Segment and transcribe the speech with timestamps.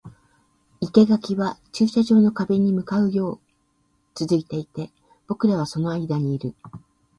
[0.81, 3.41] 生垣は駐車場の壁に向かい合うように
[4.15, 4.89] 続いていて、
[5.27, 6.55] 僕らはその間にいる